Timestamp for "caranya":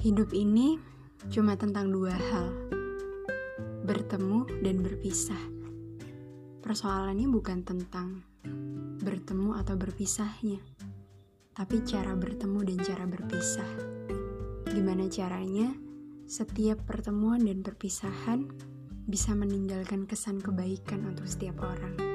15.12-15.68